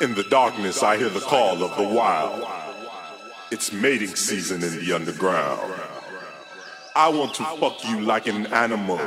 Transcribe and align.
In 0.00 0.14
the 0.14 0.22
darkness, 0.22 0.84
I 0.84 0.96
hear 0.96 1.08
the 1.08 1.18
call 1.18 1.64
of 1.64 1.76
the 1.76 1.82
wild. 1.82 2.46
It's 3.50 3.72
mating 3.72 4.14
season 4.14 4.62
in 4.62 4.78
the 4.78 4.92
underground. 4.92 5.72
I 6.94 7.08
want 7.08 7.34
to 7.34 7.44
fuck 7.58 7.84
you 7.84 8.02
like 8.02 8.28
an 8.28 8.46
animal. 8.46 9.00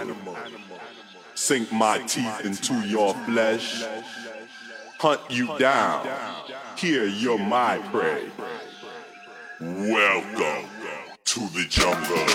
Sink 1.33 1.71
my 1.71 1.99
teeth 1.99 2.43
into 2.43 2.73
your 2.85 3.13
flesh. 3.25 3.85
Hunt 4.99 5.21
you 5.29 5.57
down. 5.57 6.05
Here 6.75 7.05
you're 7.05 7.39
my 7.39 7.77
prey. 7.93 8.29
Welcome 9.61 10.67
to 11.23 11.39
the 11.53 11.65
jungle. 11.69 12.27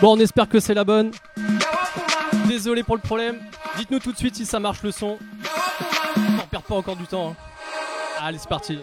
Bon, 0.00 0.12
on 0.12 0.20
espère 0.20 0.48
que 0.48 0.58
c'est 0.58 0.74
la 0.74 0.84
bonne. 0.84 1.12
Désolé 2.64 2.82
pour 2.82 2.96
le 2.96 3.02
problème. 3.02 3.40
Dites-nous 3.76 3.98
tout 3.98 4.10
de 4.10 4.16
suite 4.16 4.36
si 4.36 4.46
ça 4.46 4.58
marche 4.58 4.82
le 4.82 4.90
son. 4.90 5.18
On 6.16 6.46
perd 6.46 6.64
pas 6.64 6.74
encore 6.76 6.96
du 6.96 7.04
temps. 7.06 7.32
hein. 7.32 7.36
Allez, 8.22 8.38
c'est 8.38 8.48
parti. 8.48 8.78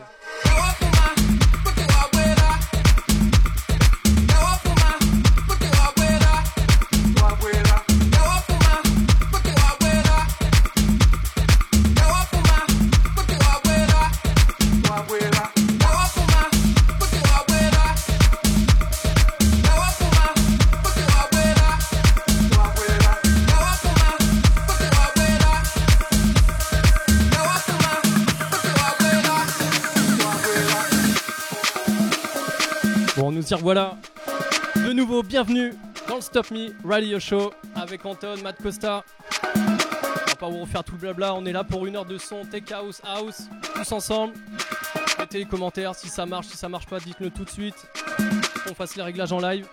Revoilà. 33.56 33.97
De 34.75 34.94
nouveau, 34.94 35.23
bienvenue 35.23 35.73
dans 36.07 36.16
le 36.16 36.22
Stop 36.22 36.51
Me 36.51 36.73
Radio 36.88 37.19
Show 37.19 37.51
avec 37.75 38.06
Anton, 38.06 38.35
Matt 38.41 38.62
Costa. 38.62 39.03
On 39.56 39.59
va 40.29 40.35
pas 40.39 40.50
vous 40.50 40.62
refaire 40.62 40.84
tout 40.84 40.94
le 40.94 41.00
blabla, 41.00 41.34
on 41.34 41.45
est 41.45 41.51
là 41.51 41.66
pour 41.66 41.85
une 41.85 41.97
heure 41.97 42.06
de 42.06 42.17
son, 42.17 42.45
tech 42.45 42.72
house, 42.72 43.01
house, 43.03 43.50
tous 43.73 43.91
ensemble. 43.91 44.34
Mettez 45.19 45.40
les 45.40 45.45
commentaires 45.45 45.95
si 45.95 46.07
ça 46.07 46.25
marche, 46.25 46.47
si 46.47 46.56
ça 46.56 46.69
marche 46.69 46.85
pas, 46.85 47.00
dites-le 47.00 47.29
tout 47.29 47.44
de 47.44 47.50
suite. 47.50 47.88
On 48.69 48.73
fasse 48.73 48.95
les 48.95 49.03
réglages 49.03 49.34
en 49.34 49.40
live. 49.40 49.67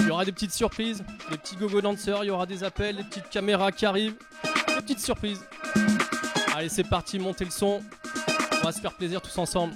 Il 0.00 0.06
y 0.06 0.10
aura 0.10 0.24
des 0.26 0.32
petites 0.32 0.52
surprises, 0.52 1.02
des 1.30 1.38
petits 1.38 1.56
gogo 1.56 1.80
danseurs, 1.80 2.24
il 2.24 2.28
y 2.28 2.30
aura 2.30 2.44
des 2.44 2.62
appels, 2.62 2.96
des 2.96 3.04
petites 3.04 3.30
caméras 3.30 3.72
qui 3.72 3.86
arrivent, 3.86 4.16
des 4.44 4.82
petites 4.82 5.00
surprises. 5.00 5.40
Allez, 6.54 6.68
c'est 6.68 6.84
parti, 6.84 7.18
montez 7.18 7.46
le 7.46 7.50
son. 7.50 7.80
On 8.60 8.64
va 8.64 8.72
se 8.72 8.80
faire 8.80 8.92
plaisir 8.92 9.22
tous 9.22 9.38
ensemble. 9.38 9.72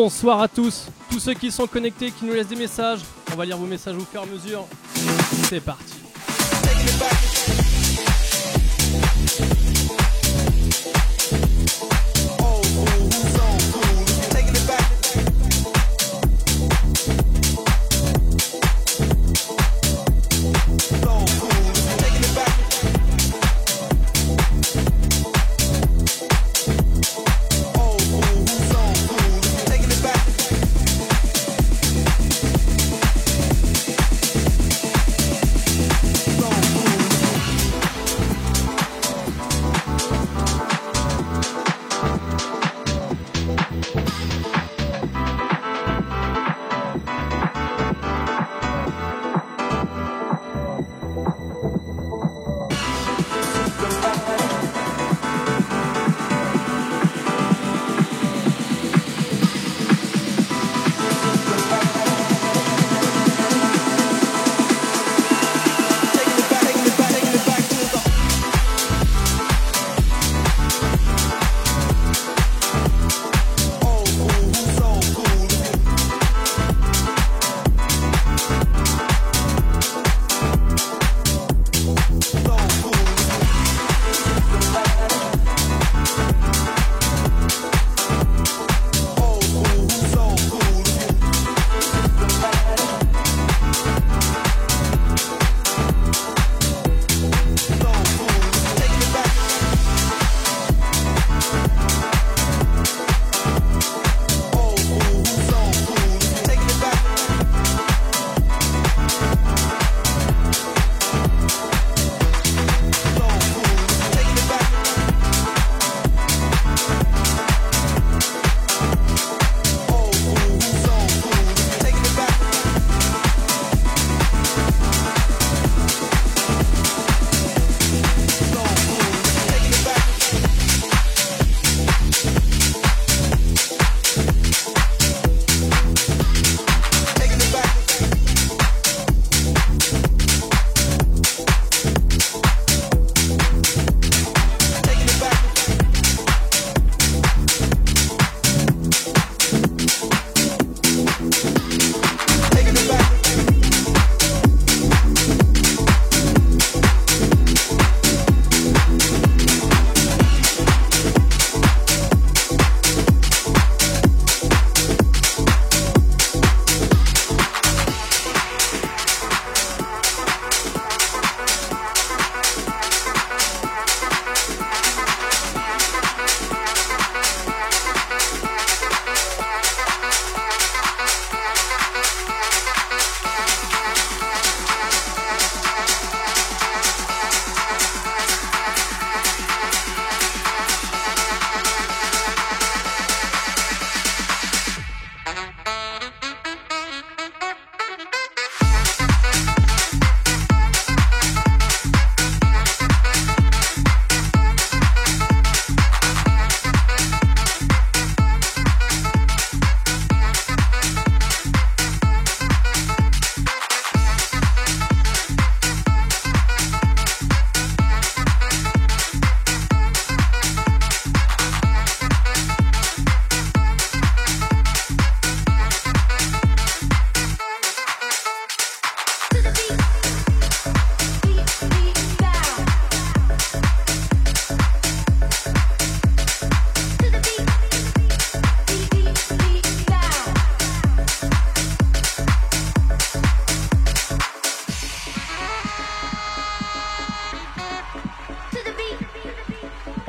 Bonsoir 0.00 0.40
à 0.40 0.46
tous, 0.46 0.86
tous 1.10 1.18
ceux 1.18 1.34
qui 1.34 1.50
sont 1.50 1.66
connectés, 1.66 2.12
qui 2.12 2.24
nous 2.24 2.32
laissent 2.32 2.46
des 2.46 2.54
messages. 2.54 3.00
On 3.32 3.36
va 3.36 3.44
lire 3.44 3.56
vos 3.56 3.66
messages 3.66 3.96
au 3.96 4.04
fur 4.04 4.20
et 4.20 4.22
à 4.22 4.26
mesure. 4.26 4.64
C'est 5.48 5.58
parti. 5.58 5.97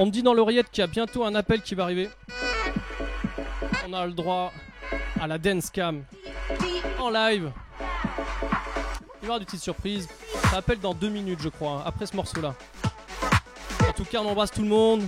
On 0.01 0.05
me 0.05 0.11
dit 0.11 0.23
dans 0.23 0.33
l'oreillette 0.33 0.71
qu'il 0.71 0.79
y 0.79 0.83
a 0.85 0.87
bientôt 0.87 1.25
un 1.25 1.35
appel 1.35 1.61
qui 1.61 1.75
va 1.75 1.83
arriver. 1.83 2.09
On 3.85 3.91
a 3.91 4.05
le 4.05 4.13
droit 4.13 4.53
à 5.19 5.27
la 5.27 5.37
dance 5.37 5.69
cam 5.69 6.05
en 6.97 7.09
live. 7.09 7.51
Il 9.21 9.25
y 9.25 9.29
aura 9.29 9.39
des 9.39 9.45
petites 9.45 9.61
surprises. 9.61 10.07
Ça 10.49 10.59
appelle 10.59 10.79
dans 10.79 10.93
deux 10.93 11.09
minutes, 11.09 11.41
je 11.41 11.49
crois, 11.49 11.83
après 11.85 12.05
ce 12.05 12.15
morceau-là. 12.15 12.55
En 13.89 13.91
tout 13.91 14.05
cas, 14.05 14.21
on 14.21 14.29
embrasse 14.29 14.51
tout 14.51 14.61
le 14.61 14.69
monde. 14.69 15.05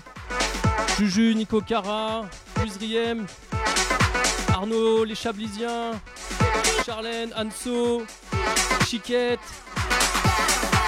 Juju, 0.98 1.36
Nico 1.36 1.62
Cara, 1.62 2.25
Riem, 2.81 3.25
Arnaud, 4.50 5.05
les 5.05 5.15
Chablisiens, 5.15 5.91
Charlène, 6.86 7.33
Anso, 7.38 8.03
Chiquette, 8.86 9.39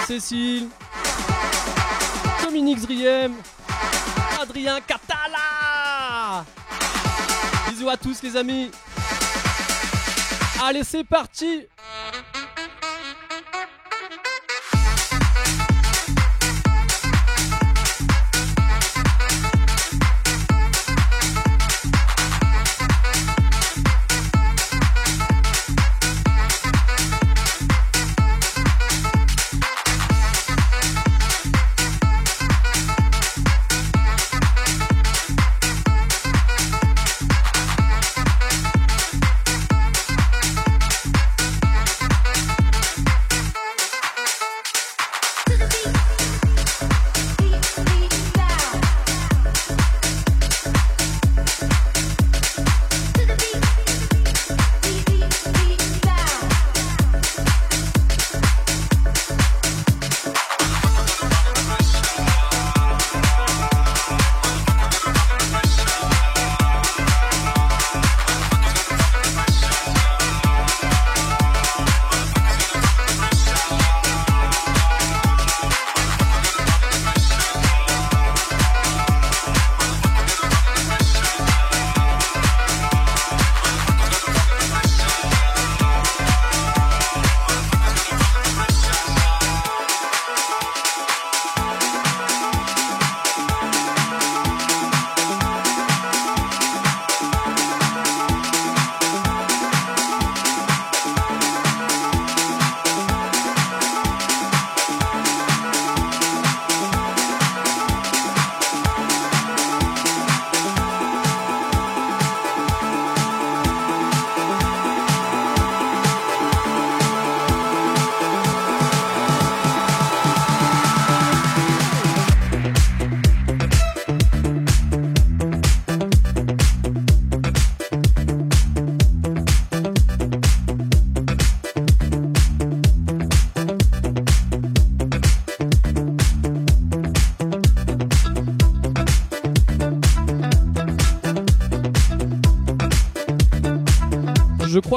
Cécile, 0.06 0.68
Dominique 2.44 2.80
Zriem, 2.80 3.34
Adrien 4.44 4.82
Catala. 4.82 6.44
Bisous 7.70 7.90
à 7.90 7.96
tous 7.96 8.22
les 8.24 8.36
amis. 8.36 8.70
Allez 10.62 10.84
c'est 10.84 11.06
parti 11.06 11.66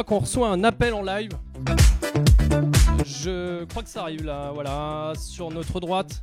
qu'on 0.07 0.21
reçoit 0.21 0.49
un 0.49 0.63
appel 0.65 0.95
en 0.95 1.03
live. 1.03 1.31
Je 3.05 3.65
crois 3.65 3.83
que 3.83 3.89
ça 3.89 4.03
arrive 4.03 4.25
là, 4.25 4.51
voilà, 4.55 5.13
sur 5.19 5.51
notre 5.51 5.81
droite. 5.81 6.23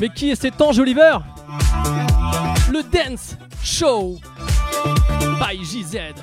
Mais 0.00 0.08
qui 0.10 0.30
est 0.30 0.40
cet 0.40 0.60
ange 0.60 0.78
Oliver? 0.78 1.18
Le 2.70 2.82
Dance 2.82 3.36
Show 3.62 4.18
by 5.40 5.64
JZ. 5.64 6.14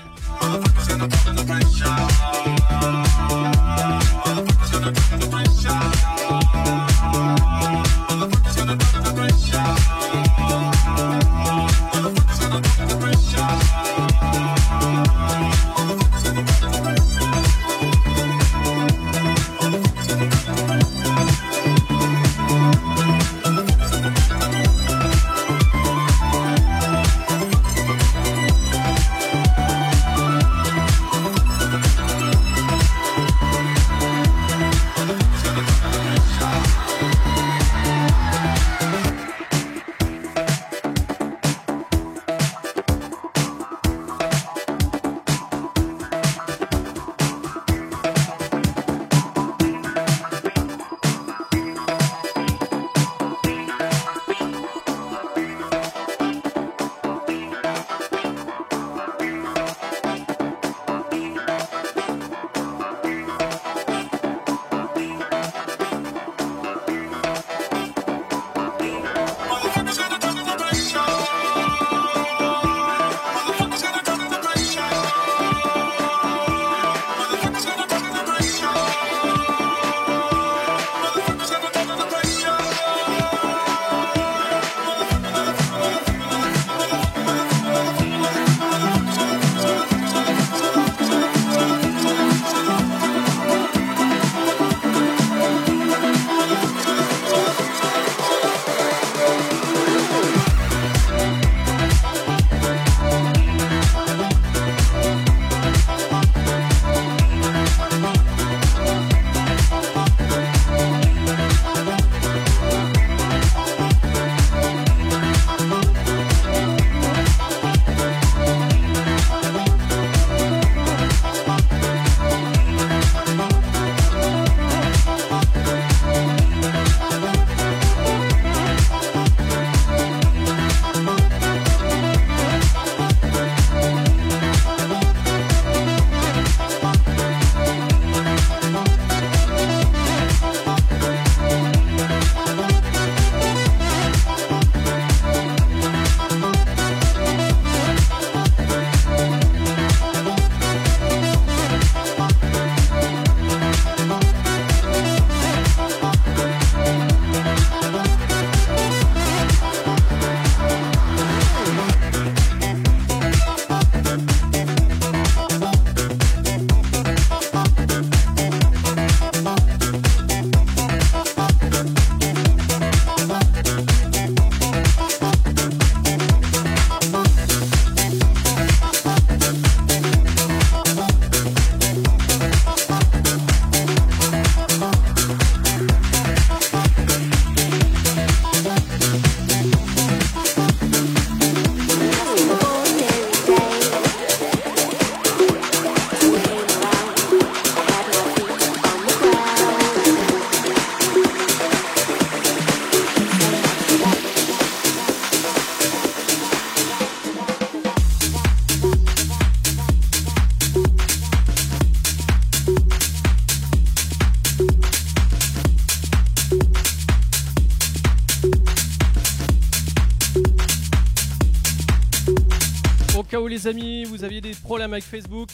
Problèmes 224.72 224.94
avec 224.94 225.04
Facebook, 225.04 225.50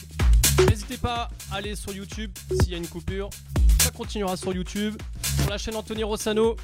n'hésitez 0.68 0.96
pas 0.96 1.28
à 1.50 1.56
aller 1.56 1.74
sur 1.74 1.92
YouTube 1.92 2.30
s'il 2.60 2.70
y 2.70 2.74
a 2.76 2.78
une 2.78 2.86
coupure. 2.86 3.30
Ça 3.80 3.90
continuera 3.90 4.36
sur 4.36 4.52
YouTube, 4.52 4.94
sur 5.40 5.50
la 5.50 5.58
chaîne 5.58 5.74
Anthony 5.74 6.04
Rossano. 6.04 6.54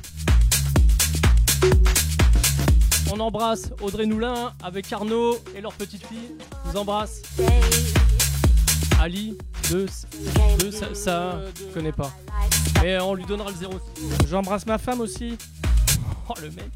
On 3.11 3.19
embrasse 3.19 3.73
Audrey 3.83 4.07
Noulin 4.07 4.53
avec 4.62 4.93
Arnaud 4.93 5.43
et 5.57 5.61
leur 5.61 5.73
petite 5.73 6.07
fille. 6.07 6.31
Je 6.64 6.71
vous 6.71 6.77
embrasse. 6.77 7.23
Ali, 9.01 9.37
de, 9.73 9.88
de 10.64 10.71
ça, 10.71 10.95
ça 10.95 11.40
je 11.59 11.75
connais 11.75 11.90
pas. 11.90 12.12
Mais 12.85 13.01
on 13.01 13.14
lui 13.14 13.25
donnera 13.25 13.51
le 13.51 13.57
0. 13.57 13.73
J'embrasse 14.29 14.64
ma 14.64 14.79
femme 14.79 15.01
aussi. 15.01 15.37
Oh 16.29 16.35
le 16.40 16.53
mec. 16.53 16.71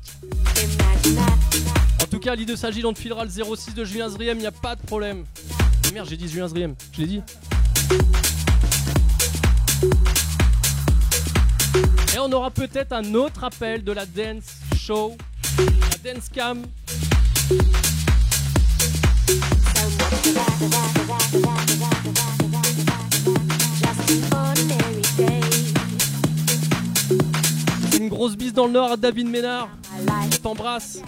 En 2.02 2.06
tout 2.10 2.18
cas, 2.18 2.34
l'idée 2.34 2.56
s'agit, 2.56 2.84
on 2.84 2.92
te 2.92 2.98
filera 2.98 3.24
le 3.24 3.30
06 3.30 3.74
de 3.74 3.84
Julien 3.84 4.08
Zriem, 4.08 4.38
il 4.38 4.40
n'y 4.40 4.46
a 4.46 4.50
pas 4.50 4.74
de 4.74 4.82
problème. 4.82 5.24
Merde, 5.92 6.08
j'ai 6.10 6.16
dit 6.16 6.28
Julien 6.28 6.48
je 6.48 7.00
l'ai 7.00 7.06
dit. 7.06 7.22
Et 12.14 12.18
on 12.18 12.30
aura 12.32 12.50
peut-être 12.50 12.92
un 12.92 13.14
autre 13.14 13.44
appel 13.44 13.82
de 13.84 13.92
la 13.92 14.04
Dance 14.04 14.56
Show, 14.76 15.16
la 15.58 16.12
Dance 16.12 16.28
Cam. 16.28 16.62
Une 27.96 28.08
grosse 28.08 28.36
bise 28.36 28.52
dans 28.52 28.66
le 28.66 28.72
nord 28.72 28.92
à 28.92 28.96
David 28.96 29.28
Ménard. 29.28 29.68
Je 30.30 30.36
t'embrasse. 30.38 30.98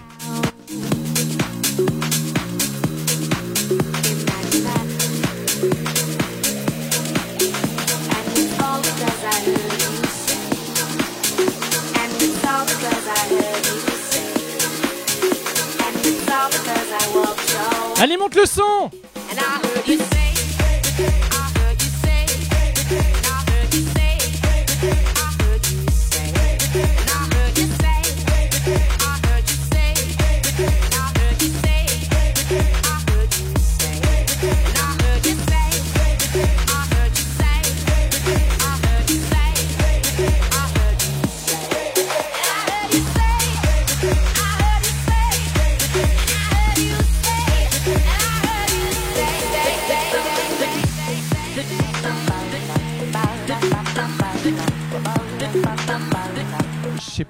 Allez, 18.03 18.17
monte 18.17 18.35
le 18.35 18.47
son. 18.47 18.91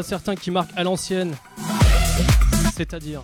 certains 0.00 0.34
qui 0.36 0.50
marquent 0.50 0.70
à 0.76 0.82
l'ancienne. 0.84 1.34
C'est-à-dire 2.74 3.22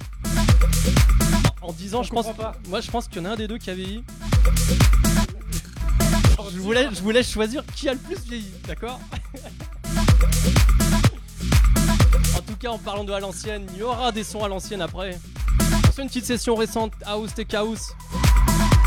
En 1.63 1.73
10 1.73 1.95
ans, 1.95 2.01
On 2.01 2.03
je 2.03 2.11
pense. 2.11 2.37
pas. 2.37 2.53
Moi, 2.69 2.81
je 2.83 2.91
pense 2.91 3.09
qu'il 3.09 3.23
y 3.23 3.27
en 3.27 3.31
a 3.31 3.33
un 3.33 3.37
des 3.37 3.49
deux 3.49 3.57
qui 3.59 3.71
a 3.71 3.75
vieilli. 3.75 4.05
Je 6.53 6.59
vous, 6.61 6.73
laisse, 6.73 6.89
je 6.97 7.01
vous 7.03 7.11
laisse 7.11 7.31
choisir 7.31 7.63
qui 7.75 7.89
a 7.89 7.93
le 7.93 7.99
plus 7.99 8.19
vieilli, 8.21 8.51
d'accord? 8.67 8.99
En 12.37 12.41
tout 12.41 12.57
cas, 12.59 12.71
en 12.71 12.79
parlant 12.79 13.05
de 13.05 13.13
à 13.13 13.21
l'ancienne, 13.21 13.67
il 13.75 13.79
y 13.79 13.83
aura 13.83 14.13
des 14.13 14.25
sons 14.25 14.43
à 14.45 14.49
l'ancienne 14.49 14.81
après. 14.83 15.19
Fait 15.95 16.03
une 16.03 16.09
petite 16.09 16.25
session 16.27 16.55
récente, 16.55 16.93
House 17.05 17.35
Tech 17.35 17.53
House. 17.55 17.93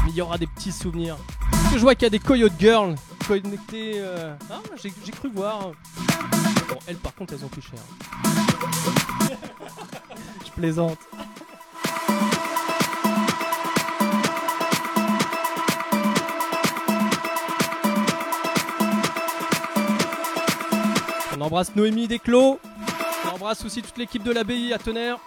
Mais 0.05 0.09
il 0.11 0.15
y 0.15 0.21
aura 0.21 0.37
des 0.37 0.47
petits 0.47 0.71
souvenirs. 0.71 1.17
Parce 1.51 1.73
que 1.73 1.77
je 1.77 1.81
vois 1.81 1.93
qu'il 1.95 2.03
y 2.03 2.07
a 2.07 2.09
des 2.09 2.19
Coyote 2.19 2.53
Girls 2.59 2.95
connectées. 3.27 3.93
euh, 3.95 4.33
Ah, 4.49 4.59
j'ai 4.81 4.91
j'ai 5.05 5.11
cru 5.11 5.29
voir. 5.33 5.71
Elles, 6.87 6.97
par 6.97 7.13
contre, 7.15 7.33
elles 7.33 7.45
ont 7.45 7.49
plus 7.49 7.61
cher. 7.61 7.79
je 10.45 10.51
plaisante. 10.51 10.97
On 21.35 21.41
embrasse 21.41 21.75
Noémie 21.75 22.07
Desclos. 22.07 22.59
On 23.25 23.35
embrasse 23.35 23.65
aussi 23.65 23.81
toute 23.81 23.97
l'équipe 23.97 24.23
de 24.23 24.31
l'abbaye 24.31 24.73
à 24.73 24.77
Tonnerre. 24.77 25.17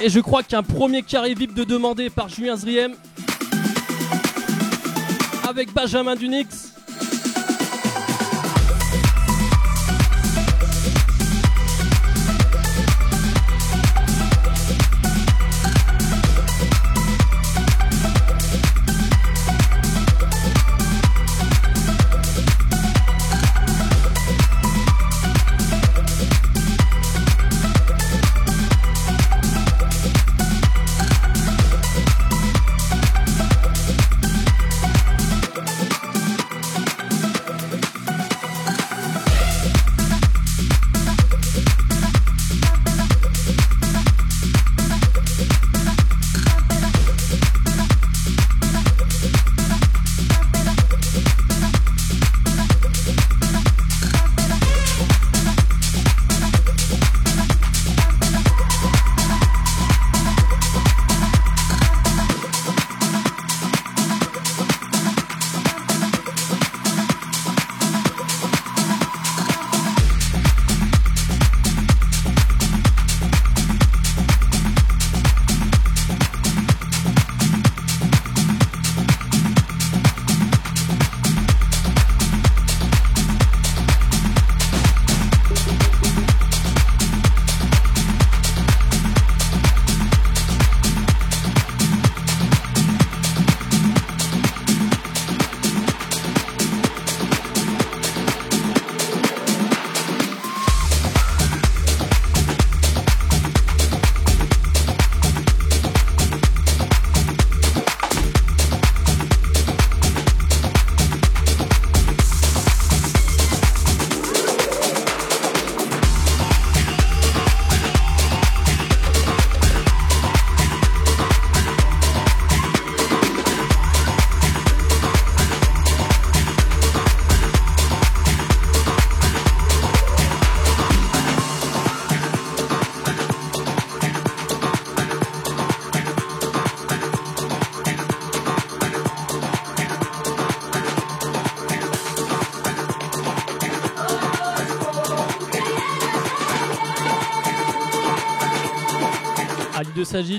Et 0.00 0.08
je 0.08 0.20
crois 0.20 0.44
qu'un 0.44 0.62
premier 0.62 1.02
carré 1.02 1.34
VIP 1.34 1.52
de 1.52 1.64
demandé 1.64 2.10
par 2.10 2.28
Julien 2.28 2.54
Zriem. 2.54 2.94
Avec 5.48 5.72
Benjamin 5.72 6.16
Dunix. 6.16 6.65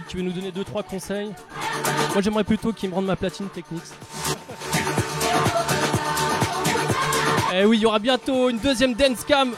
Tu 0.08 0.18
veux 0.18 0.24
nous 0.24 0.32
donner 0.32 0.50
2-3 0.50 0.84
conseils 0.84 1.30
Moi 2.14 2.22
j'aimerais 2.22 2.44
plutôt 2.44 2.74
qu'il 2.74 2.90
me 2.90 2.96
rende 2.96 3.06
ma 3.06 3.16
platine 3.16 3.48
Technics. 3.50 3.84
Eh 7.54 7.64
oui, 7.64 7.78
il 7.78 7.82
y 7.82 7.86
aura 7.86 8.00
bientôt 8.00 8.50
une 8.50 8.58
deuxième 8.58 8.96
dance 8.96 9.24
cam. 9.24 9.52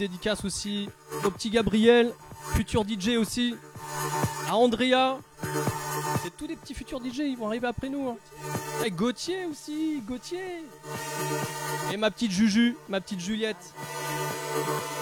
Dédicace 0.00 0.46
aussi 0.46 0.88
au 1.24 1.30
petit 1.30 1.50
Gabriel, 1.50 2.14
futur 2.54 2.84
DJ 2.88 3.18
aussi, 3.18 3.54
à 4.48 4.56
Andrea. 4.56 5.18
C'est 6.22 6.34
tous 6.38 6.46
les 6.46 6.56
petits 6.56 6.72
futurs 6.72 7.00
DJ, 7.00 7.18
ils 7.18 7.36
vont 7.36 7.48
arriver 7.48 7.66
après 7.66 7.90
nous. 7.90 8.08
hein. 8.08 8.16
Et 8.82 8.90
Gauthier 8.90 9.44
aussi, 9.44 10.02
Gauthier. 10.08 10.64
Et 11.92 11.98
ma 11.98 12.10
petite 12.10 12.30
Juju, 12.32 12.78
ma 12.88 13.02
petite 13.02 13.20
Juliette. 13.20 13.74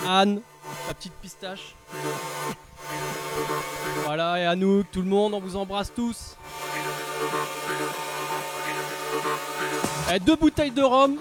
Anne, 0.04 0.40
ma 0.88 0.94
petite 0.94 1.12
pistache. 1.22 1.76
Voilà, 4.04 4.40
et 4.40 4.46
Anouk, 4.46 4.86
tout 4.90 5.02
le 5.02 5.08
monde, 5.08 5.32
on 5.34 5.40
vous 5.40 5.54
embrasse 5.54 5.92
tous. 5.94 6.34
Et 10.12 10.18
deux 10.18 10.34
bouteilles 10.36 10.72
de 10.72 10.82
rhum 10.82 11.18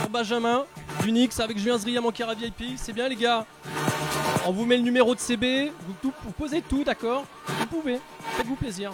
pour 0.00 0.10
Benjamin. 0.10 0.64
d'Unix 1.02 1.38
avec 1.40 1.58
Julien 1.58 1.78
Zri 1.78 1.96
à 1.96 2.00
Mankara 2.00 2.34
VIP. 2.34 2.76
C'est 2.76 2.92
bien, 2.92 3.08
les 3.08 3.16
gars. 3.16 3.44
On 4.46 4.52
vous 4.52 4.64
met 4.64 4.76
le 4.76 4.82
numéro 4.82 5.14
de 5.14 5.20
CB. 5.20 5.72
Vous, 5.86 5.94
tout- 6.02 6.12
vous 6.24 6.32
posez 6.32 6.62
tout, 6.62 6.84
d'accord? 6.84 7.24
Vous 7.46 7.66
pouvez. 7.66 7.98
Faites-vous 8.36 8.56
plaisir. 8.56 8.92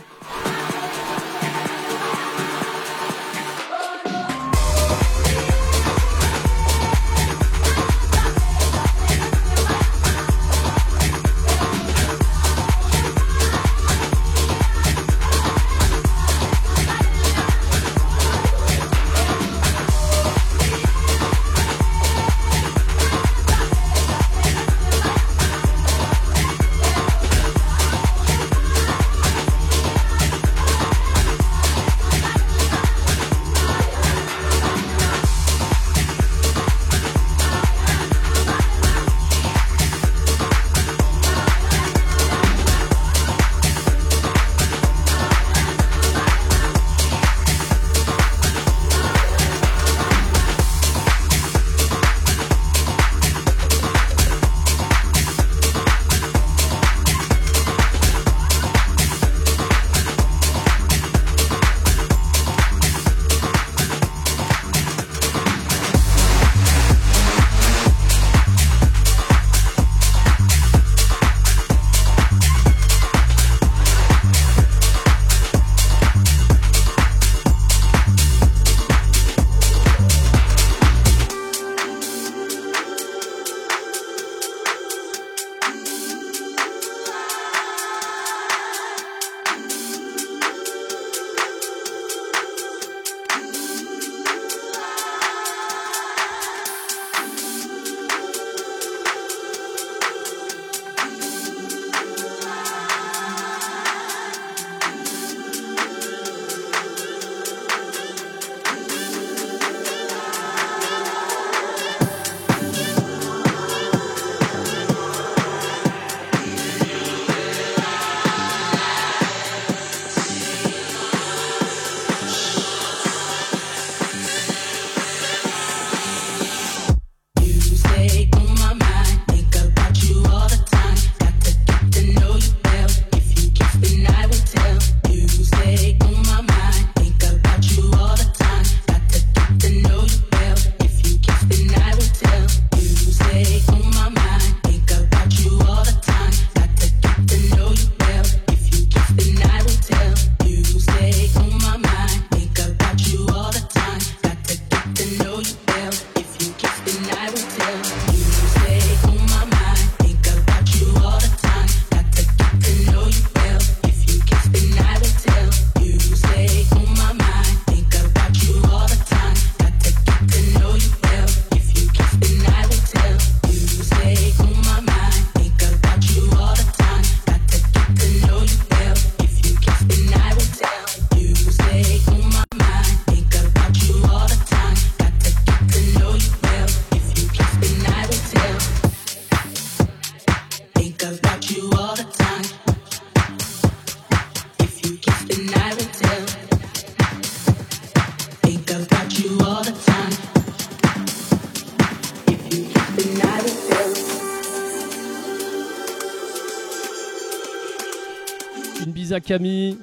Camille, 209.22 209.78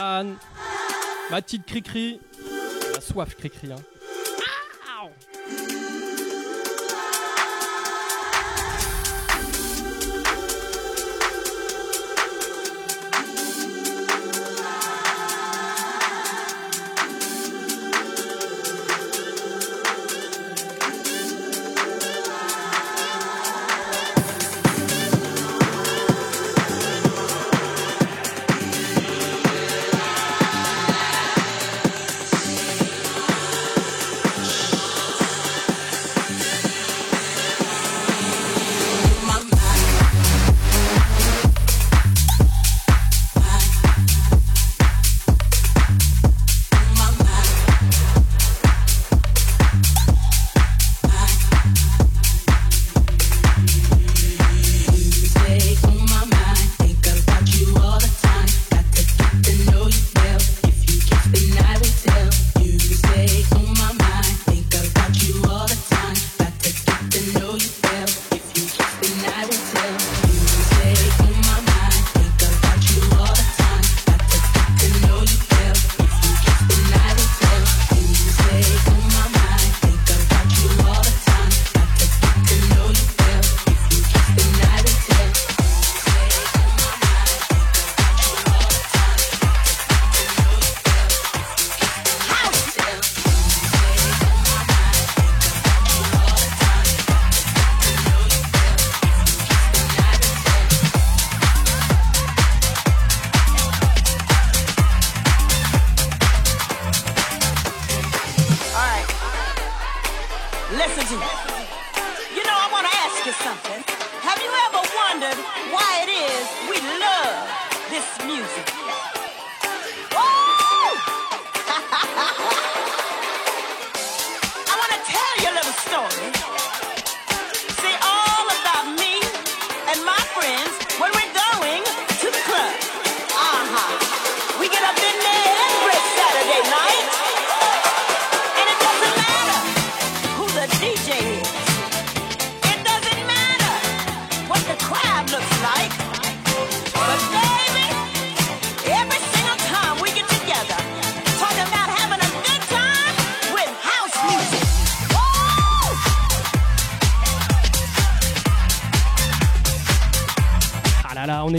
Anne, 0.00 0.36
ma 1.30 1.42
petite 1.42 1.66
Cricri. 1.66 2.20
La 2.94 3.00
soif 3.00 3.36
Cricri. 3.36 3.72
Hein. 3.72 3.97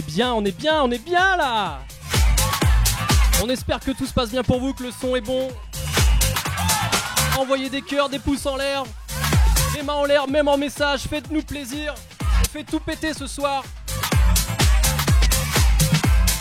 Bien, 0.09 0.33
on 0.33 0.43
est 0.43 0.57
bien, 0.57 0.81
on 0.81 0.89
est 0.89 1.03
bien 1.03 1.37
là 1.37 1.81
On 3.43 3.49
espère 3.49 3.79
que 3.79 3.91
tout 3.91 4.07
se 4.07 4.13
passe 4.13 4.31
bien 4.31 4.41
pour 4.41 4.59
vous, 4.59 4.73
que 4.73 4.83
le 4.83 4.91
son 4.91 5.15
est 5.15 5.21
bon. 5.21 5.49
Envoyez 7.37 7.69
des 7.69 7.83
cœurs, 7.83 8.09
des 8.09 8.17
pouces 8.17 8.45
en 8.47 8.57
l'air, 8.57 8.83
des 9.75 9.83
mains 9.83 9.93
en 9.93 10.05
l'air, 10.05 10.27
même 10.27 10.47
en 10.47 10.57
message, 10.57 11.01
faites-nous 11.01 11.43
plaisir. 11.43 11.93
On 12.21 12.49
fait 12.49 12.63
tout 12.63 12.79
péter 12.79 13.13
ce 13.13 13.27
soir. 13.27 13.63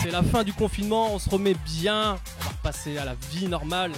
C'est 0.03 0.11
la 0.11 0.23
fin 0.23 0.45
du 0.45 0.55
confinement, 0.55 1.13
on 1.13 1.19
se 1.19 1.29
remet 1.29 1.55
bien, 1.67 2.19
on 2.41 2.45
va 2.45 2.51
repasser 2.51 2.97
à 2.97 3.05
la 3.05 3.15
vie 3.33 3.49
normale. 3.49 3.93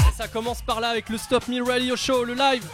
Et 0.00 0.16
ça 0.16 0.28
commence 0.28 0.60
par 0.60 0.80
là 0.80 0.88
avec 0.88 1.08
le 1.08 1.16
Stop 1.16 1.48
Me 1.48 1.62
Radio 1.62 1.96
Show, 1.96 2.24
le 2.24 2.34
live. 2.34 2.64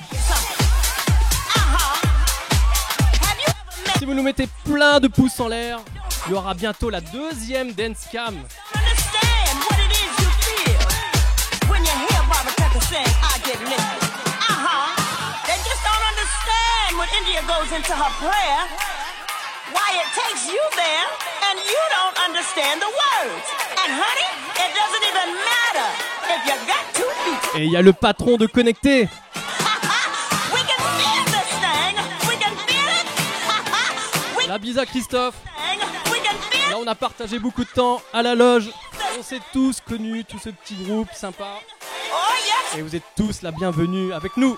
Si 3.98 4.04
vous 4.04 4.14
nous 4.14 4.22
mettez 4.22 4.48
plein 4.64 4.98
de 4.98 5.08
pouces 5.08 5.38
en 5.38 5.48
l'air, 5.48 5.78
il 6.26 6.32
y 6.32 6.34
aura 6.34 6.54
bientôt 6.54 6.90
la 6.90 7.00
deuxième 7.00 7.72
Dance 7.72 8.06
Cam. 8.12 8.34
Et 27.54 27.64
il 27.64 27.72
y 27.72 27.76
a 27.76 27.82
le 27.82 27.92
patron 27.92 28.36
de 28.36 28.46
Connecté. 28.46 29.08
La 34.48 34.58
bise 34.58 34.78
à 34.78 34.86
Christophe. 34.86 35.34
On 36.80 36.86
a 36.86 36.94
partagé 36.94 37.38
beaucoup 37.38 37.64
de 37.64 37.70
temps 37.70 38.00
à 38.12 38.22
la 38.22 38.34
loge. 38.34 38.70
On 39.18 39.22
s'est 39.22 39.40
tous 39.52 39.80
connus, 39.80 40.24
tout 40.24 40.38
ce 40.38 40.50
petit 40.50 40.76
groupe 40.76 41.12
sympa. 41.12 41.58
Oh. 42.12 42.76
Et 42.78 42.82
vous 42.82 42.96
êtes 42.96 43.04
tous 43.16 43.42
la 43.42 43.50
bienvenue 43.50 44.12
avec 44.12 44.36
nous. 44.36 44.56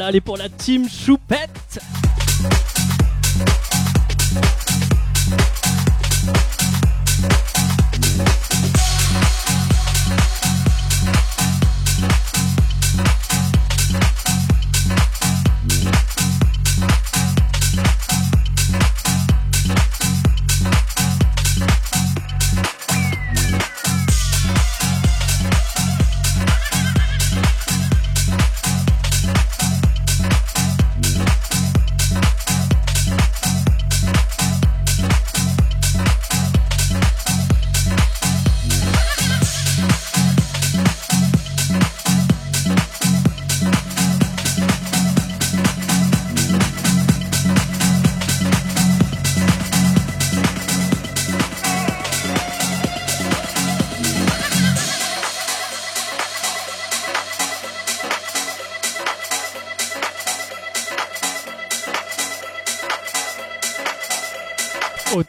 Et 0.00 0.02
elle 0.02 0.16
est 0.16 0.20
pour 0.22 0.38
la 0.38 0.48
team 0.48 0.88
Choupette. 0.88 1.59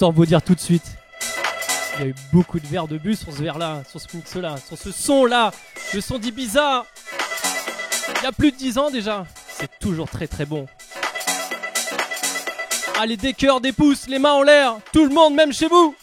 Autant 0.02 0.12
vous 0.14 0.26
dire 0.26 0.42
tout 0.42 0.56
de 0.56 0.60
suite. 0.60 0.98
Il 1.94 2.02
y 2.02 2.04
a 2.06 2.08
eu 2.08 2.16
beaucoup 2.34 2.60
de 2.60 2.66
verres 2.66 2.88
de 2.88 2.98
bus 2.98 3.20
sur 3.20 3.32
ce 3.32 3.44
verre-là, 3.44 3.84
sur 3.88 4.02
ce 4.02 4.08
mix-là, 4.18 4.56
sur 4.58 4.76
ce 4.76 4.92
son-là, 4.92 5.52
le 5.94 6.02
son 6.02 6.18
d'Ibiza. 6.18 6.88
Il 8.16 8.24
y 8.24 8.26
a 8.26 8.32
plus 8.32 8.52
de 8.52 8.58
10 8.58 8.80
ans 8.80 8.90
déjà. 8.90 9.28
C'est 9.54 9.70
toujours 9.78 10.10
très 10.10 10.26
très 10.26 10.48
bon. 10.48 10.66
Allez, 13.00 13.16
des 13.16 13.34
cœurs, 13.34 13.62
des 13.62 13.74
pouces, 13.74 14.08
les 14.08 14.18
mains 14.18 14.34
en 14.34 14.42
l'air. 14.42 14.78
Tout 14.92 15.06
le 15.06 15.14
monde, 15.14 15.36
même 15.36 15.54
chez 15.54 15.68
vous. 15.68 15.96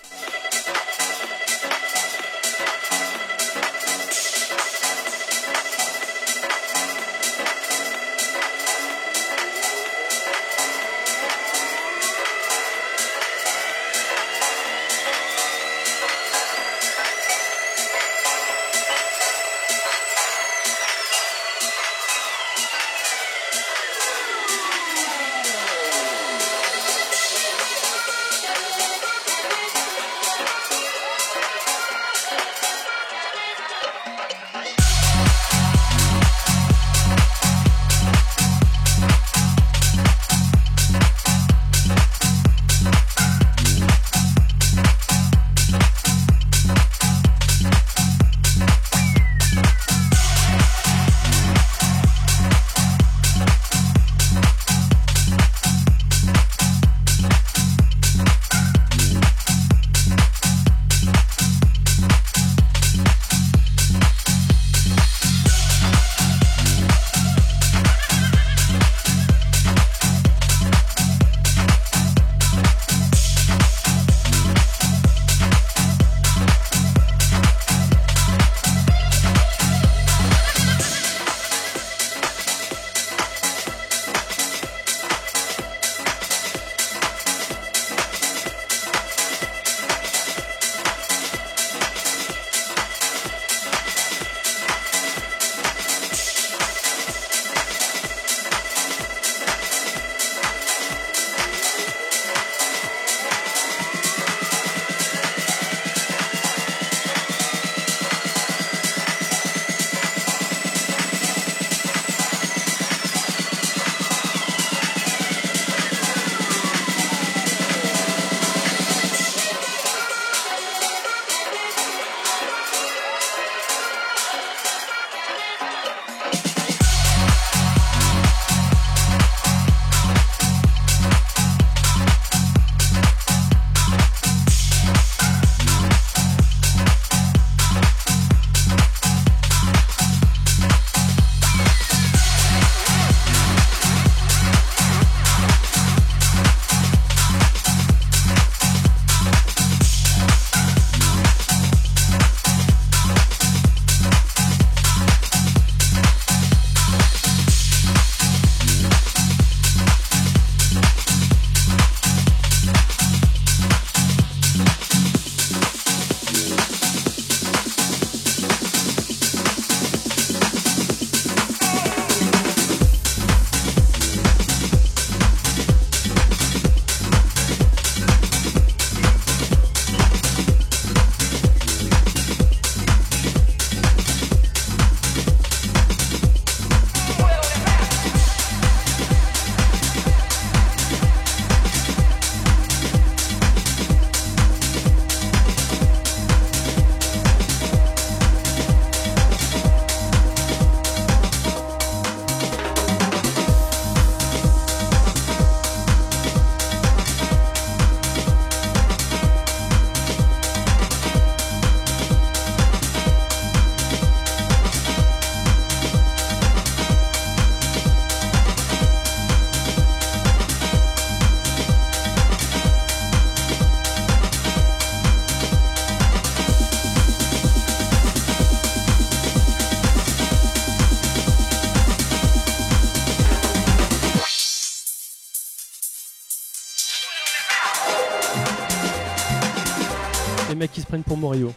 Morio. 241.19 241.53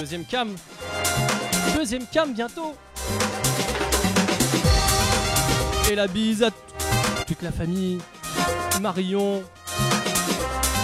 Deuxième 0.00 0.24
cam. 0.24 0.54
Deuxième 1.76 2.06
cam 2.06 2.32
bientôt. 2.32 2.74
Et 5.90 5.94
la 5.94 6.06
bise 6.06 6.42
à 6.42 6.50
toute 7.26 7.42
la 7.42 7.52
famille. 7.52 8.00
Marion. 8.80 9.42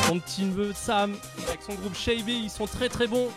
Mon 0.09 0.21
petit 0.21 0.45
neveu 0.45 0.73
Sam. 0.75 1.17
Avec 1.49 1.61
son 1.63 1.75
groupe 1.75 1.97
Shavy, 1.97 2.45
ils 2.45 2.51
sont 2.51 2.67
très 2.67 2.89
très 2.89 3.07
bons. 3.07 3.29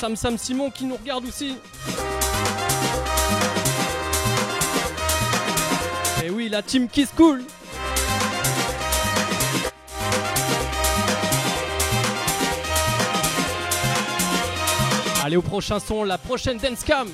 Sam 0.00 0.16
Sam 0.16 0.36
Simon 0.36 0.70
qui 0.70 0.84
nous 0.84 0.96
regarde 0.96 1.24
aussi. 1.24 1.56
Et 6.24 6.30
oui, 6.30 6.48
la 6.48 6.62
team 6.62 6.88
Kiss 6.88 7.10
Cool. 7.16 7.44
Allez 15.34 15.38
au 15.38 15.42
prochain 15.42 15.80
son, 15.80 16.04
la 16.04 16.16
prochaine 16.16 16.58
dance 16.58 16.84
cam. 16.84 17.08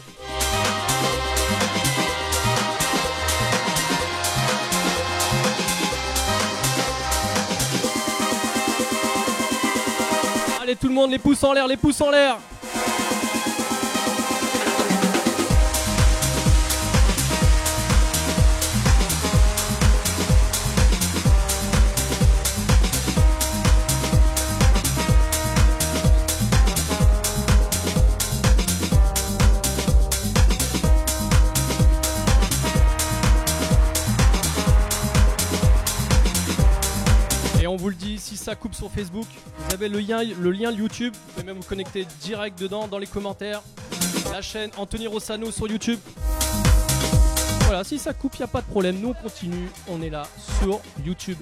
Allez 10.61 10.77
tout 10.77 10.89
le 10.89 10.93
monde, 10.93 11.11
les 11.11 11.19
pouces 11.19 11.43
en 11.43 11.55
l'air, 11.55 11.67
les 11.67 11.79
pouces 11.79 12.03
en 12.03 12.11
l'air. 12.11 12.37
Coupe 38.61 38.75
sur 38.75 38.91
Facebook, 38.91 39.27
vous 39.57 39.75
avez 39.75 39.89
le 39.89 39.99
lien, 39.99 40.23
le 40.23 40.51
lien 40.51 40.71
YouTube. 40.71 41.15
Vous 41.15 41.33
pouvez 41.33 41.47
même 41.47 41.57
vous 41.57 41.69
connecter 41.69 42.07
direct 42.21 42.59
dedans 42.59 42.87
dans 42.87 42.99
les 42.99 43.07
commentaires. 43.07 43.63
La 44.31 44.43
chaîne 44.43 44.71
Anthony 44.77 45.07
Rossano 45.07 45.51
sur 45.51 45.67
YouTube. 45.67 45.99
Voilà, 47.65 47.85
si 47.85 47.99
ça 47.99 48.13
coupe, 48.13 48.35
il 48.35 48.39
n'y 48.41 48.45
a 48.45 48.49
pas 48.49 48.61
de 48.61 48.67
problème. 48.67 49.01
Nous, 49.01 49.09
on 49.09 49.15
continue. 49.15 49.71
On 49.89 50.03
est 50.03 50.11
là 50.11 50.25
sur 50.59 50.81
YouTube. 51.05 51.39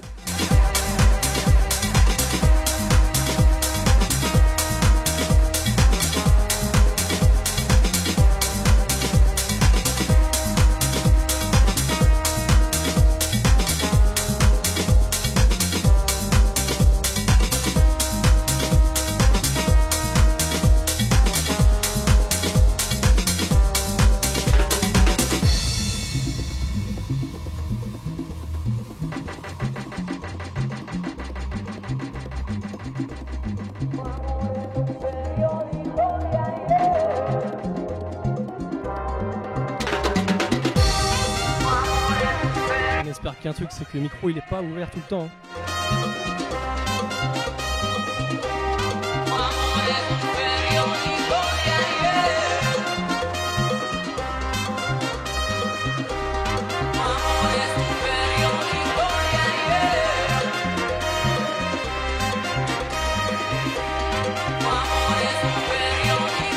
Micro 44.19 44.29
il 44.29 44.37
est 44.37 44.49
pas 44.49 44.61
ouvert 44.61 44.89
tout 44.91 44.99
le 44.99 45.03
temps. 45.03 45.25
hein. 45.25 45.29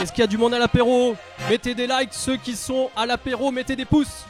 Est-ce 0.03 0.13
qu'il 0.13 0.21
y 0.23 0.25
a 0.25 0.27
du 0.27 0.37
monde 0.37 0.53
à 0.53 0.59
l'apéro? 0.59 1.15
Mettez 1.49 1.75
des 1.75 1.87
likes, 1.87 2.13
ceux 2.13 2.37
qui 2.37 2.57
sont 2.57 2.91
à 2.97 3.07
l'apéro, 3.07 3.53
mettez 3.53 3.77
des 3.77 3.85
pouces. 3.85 4.25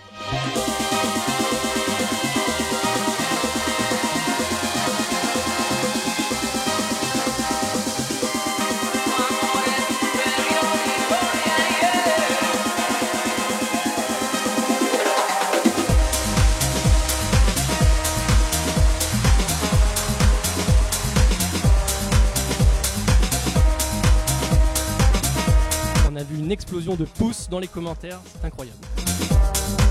De 26.97 27.05
pouces 27.05 27.49
dans 27.49 27.59
les 27.59 27.69
commentaires, 27.69 28.21
c'est 28.25 28.47
incroyable. 28.47 28.79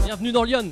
Bienvenue 0.05 0.31
dans 0.31 0.43
Lyon. 0.43 0.71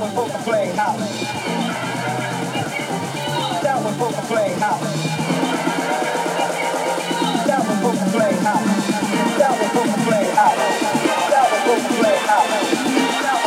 was 0.00 0.10
supposed 0.10 0.32
to 0.32 0.38
play 0.44 0.66
house. 0.72 0.98
That 3.62 3.82
was 3.84 3.92
supposed 3.92 4.16
to 4.16 4.22
play 4.22 4.52
house. 4.54 4.80
That 7.46 7.58
was 7.58 7.76
supposed 7.76 8.00
play 8.10 8.32
house. 8.32 8.64
That 9.36 9.50
was 9.50 9.68
supposed 9.68 9.94
to 9.94 10.02
play. 10.04 10.24
That 10.24 11.44
was 11.50 11.60
supposed 11.60 11.86
to 11.86 11.92
play 12.00 12.16
house. 12.16 13.39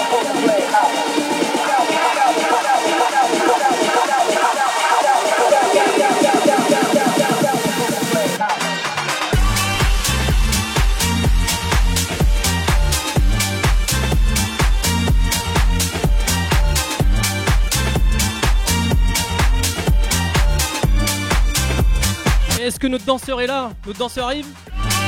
Que 22.83 22.87
notre 22.89 23.05
danseur 23.05 23.39
est 23.39 23.47
là 23.47 23.71
Notre 23.87 23.99
danseur 23.99 24.25
arrive 24.25 24.45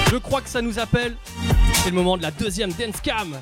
Je 0.09 0.15
crois 0.15 0.39
que 0.39 0.47
ça 0.47 0.61
nous 0.61 0.79
appelle. 0.79 1.17
C'est 1.83 1.89
le 1.89 1.95
moment 1.95 2.15
de 2.15 2.21
la 2.21 2.31
deuxième 2.31 2.71
dance 2.71 3.01
cam. 3.01 3.35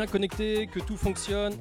Bien 0.00 0.06
connecté, 0.06 0.66
que 0.66 0.80
tout 0.80 0.96
fonctionne. 0.96 1.52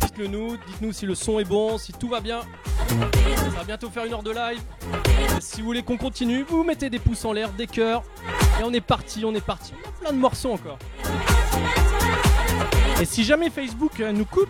Dites-le 0.00 0.26
nous, 0.26 0.56
dites-nous 0.56 0.92
si 0.92 1.06
le 1.06 1.14
son 1.14 1.38
est 1.38 1.44
bon, 1.44 1.78
si 1.78 1.92
tout 1.92 2.08
va 2.08 2.18
bien. 2.18 2.40
Ça 2.88 3.48
va 3.56 3.62
bientôt 3.64 3.88
faire 3.90 4.04
une 4.06 4.12
heure 4.12 4.24
de 4.24 4.32
live. 4.32 4.60
Et 5.06 5.40
si 5.40 5.60
vous 5.60 5.66
voulez 5.66 5.84
qu'on 5.84 5.96
continue, 5.96 6.42
vous 6.42 6.64
mettez 6.64 6.90
des 6.90 6.98
pouces 6.98 7.24
en 7.24 7.32
l'air, 7.32 7.50
des 7.52 7.68
cœurs. 7.68 8.02
Et 8.58 8.64
on 8.64 8.72
est 8.72 8.80
parti, 8.80 9.24
on 9.24 9.32
est 9.36 9.44
parti. 9.44 9.72
On 9.84 9.88
a 9.88 9.92
plein 10.00 10.12
de 10.12 10.18
morceaux 10.18 10.50
encore. 10.50 10.78
Et 13.00 13.04
si 13.04 13.22
jamais 13.22 13.50
Facebook 13.50 14.00
euh, 14.00 14.10
nous 14.10 14.24
coupe, 14.24 14.48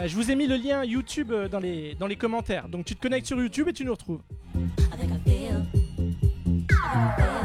euh, 0.00 0.06
je 0.06 0.14
vous 0.14 0.30
ai 0.30 0.34
mis 0.34 0.46
le 0.46 0.56
lien 0.56 0.82
YouTube 0.82 1.32
euh, 1.32 1.46
dans 1.46 1.60
les, 1.60 1.94
dans 1.96 2.06
les 2.06 2.16
commentaires. 2.16 2.68
Donc 2.68 2.86
tu 2.86 2.96
te 2.96 3.02
connectes 3.02 3.26
sur 3.26 3.38
YouTube 3.38 3.68
et 3.68 3.74
tu 3.74 3.84
nous 3.84 3.92
retrouves. 3.92 4.20
I 4.54 4.96
think 4.98 5.10
I 5.12 5.30
feel. 5.30 5.66
I 6.70 7.14
think 7.18 7.39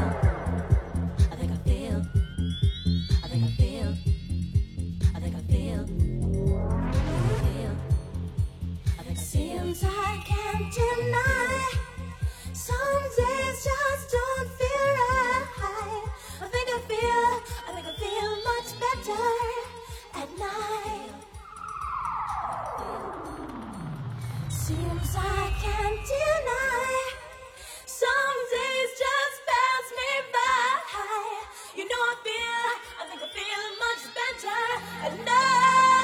You 31.76 31.84
know 31.84 31.94
I 31.94 32.16
feel, 32.24 32.70
I 32.98 33.04
think 33.10 33.22
I 33.22 33.28
feel 33.36 33.62
much 33.84 34.02
better 34.16 34.64
at 35.04 35.26
night. 35.26 35.95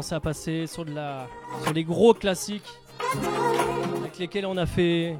À 0.00 0.20
passer 0.20 0.66
sur, 0.66 0.84
de 0.84 0.92
les 1.74 1.84
gros 1.84 2.14
classiques 2.14 2.78
avec 3.96 4.18
lesquels 4.18 4.46
on 4.46 4.56
a 4.56 4.66
fait 4.66 5.16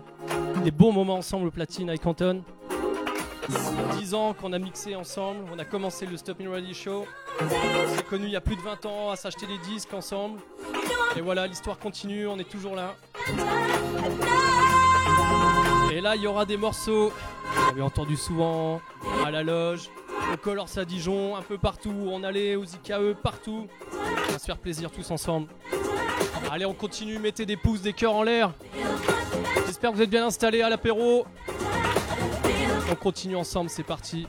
des 0.65 0.71
bons 0.71 0.93
moments 0.93 1.17
ensemble 1.17 1.51
platine 1.51 1.91
avec 1.91 2.07
Anton. 2.07 2.43
10 3.99 4.15
ans 4.15 4.35
qu'on 4.35 4.53
a 4.53 4.59
mixé 4.59 4.97
ensemble, 4.97 5.41
on 5.53 5.59
a 5.59 5.65
commencé 5.65 6.07
le 6.07 6.17
Stop 6.17 6.41
Me 6.41 6.49
Ready 6.49 6.75
Show. 6.75 7.05
On 7.41 7.97
s'est 7.97 8.05
connus 8.05 8.27
il 8.27 8.33
y 8.33 8.37
a 8.37 8.41
plus 8.41 8.57
de 8.57 8.63
20 8.63 8.87
ans 8.87 9.11
à 9.11 9.17
s'acheter 9.17 9.47
des 9.47 9.59
disques 9.59 9.93
ensemble. 9.93 10.41
Et 11.17 11.21
voilà, 11.21 11.47
l'histoire 11.47 11.79
continue, 11.79 12.27
on 12.27 12.39
est 12.39 12.49
toujours 12.49 12.75
là. 12.75 12.95
Night. 13.29 13.43
là, 16.03 16.17
il 16.17 16.23
y 16.23 16.27
aura 16.27 16.47
des 16.47 16.57
morceaux. 16.57 17.13
Vous 17.55 17.71
avez 17.71 17.83
entendu 17.83 18.17
souvent 18.17 18.81
à 19.25 19.31
la 19.31 19.43
loge, 19.43 19.91
au 20.33 20.37
Colors 20.37 20.69
à 20.77 20.85
Dijon, 20.85 21.37
un 21.37 21.43
peu 21.43 21.59
partout. 21.59 21.95
On 22.11 22.23
allait 22.23 22.57
aux 22.57 22.65
IKE, 22.65 23.15
partout. 23.23 23.67
On 23.93 24.33
va 24.33 24.39
se 24.39 24.45
faire 24.45 24.59
plaisir 24.59 24.91
tous 24.91 25.11
ensemble. 25.11 25.49
Allez, 26.51 26.67
on 26.67 26.75
continue, 26.75 27.19
mettez 27.19 27.47
des 27.47 27.57
pouces, 27.57 27.83
des 27.83 27.93
cœurs 27.93 28.15
en 28.15 28.23
l'air. 28.23 28.53
J'espère 29.67 29.91
que 29.91 29.97
vous 29.97 30.03
êtes 30.03 30.11
bien 30.11 30.27
installés 30.27 30.63
à 30.63 30.69
l'apéro. 30.69 31.25
On 32.91 32.95
continue 32.95 33.37
ensemble, 33.37 33.71
c'est 33.71 33.83
parti. 33.83 34.27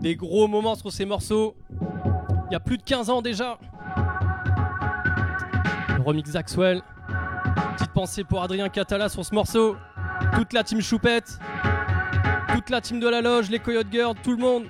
Des 0.00 0.16
gros 0.16 0.48
moments 0.48 0.74
sur 0.74 0.90
ces 0.90 1.04
morceaux. 1.04 1.56
Il 2.50 2.52
y 2.52 2.56
a 2.56 2.60
plus 2.60 2.78
de 2.78 2.82
15 2.82 3.10
ans 3.10 3.22
déjà. 3.22 3.58
Remix 6.04 6.34
Axwell. 6.34 6.82
Petite 7.76 7.92
pensée 7.92 8.24
pour 8.24 8.42
Adrien 8.42 8.68
Catala 8.68 9.08
sur 9.08 9.24
ce 9.24 9.34
morceau. 9.34 9.76
Toute 10.34 10.52
la 10.52 10.64
team 10.64 10.80
Choupette. 10.80 11.38
Toute 12.54 12.70
la 12.70 12.80
team 12.80 13.00
de 13.00 13.08
la 13.08 13.20
loge, 13.20 13.50
les 13.50 13.58
Coyote 13.58 13.86
Girls, 13.90 14.16
tout 14.22 14.32
le 14.32 14.38
monde. 14.38 14.64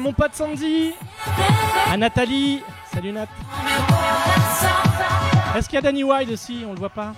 Mon 0.00 0.12
pote 0.12 0.34
Sandy, 0.34 0.94
à 1.90 1.96
Nathalie. 1.96 2.62
Salut 2.92 3.12
Nat. 3.12 3.26
Est-ce 5.56 5.68
qu'il 5.68 5.76
y 5.76 5.78
a 5.78 5.82
Danny 5.82 6.04
Wilde 6.04 6.30
aussi? 6.30 6.64
On 6.66 6.72
le 6.72 6.78
voit 6.78 6.90
pas 6.90 7.14